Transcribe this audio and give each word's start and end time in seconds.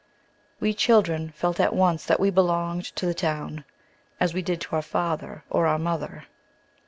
We 0.59 0.73
children 0.73 1.29
felt 1.29 1.59
at 1.59 1.75
once 1.75 2.07
that 2.07 2.19
we 2.19 2.31
belonged 2.31 2.85
to 2.95 3.05
the 3.05 3.13
town, 3.13 3.65
as 4.19 4.33
we 4.33 4.41
did 4.41 4.59
to 4.61 4.75
our 4.75 4.81
father 4.81 5.43
or 5.47 5.67
our 5.67 5.77
mother. 5.77 6.25